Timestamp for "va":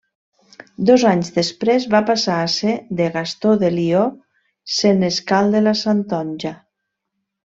1.95-1.99